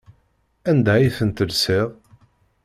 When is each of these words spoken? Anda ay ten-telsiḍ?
Anda 0.69 0.91
ay 0.95 1.09
ten-telsiḍ? 1.17 1.89